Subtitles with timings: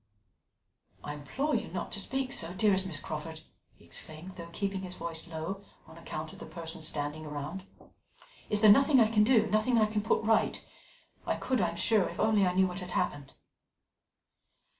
[1.03, 3.41] "I implore you not to speak so, dearest Miss Crawford,"
[3.75, 7.67] he exclaimed, though keeping his voice low on account of the persons standing round.
[8.49, 10.59] "Is there nothing I can do, nothing I can put right?
[11.27, 13.33] I could, I am sure, if only I knew what had happened."